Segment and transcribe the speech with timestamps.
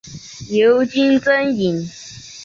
[0.49, 1.87] 尤金真蚓。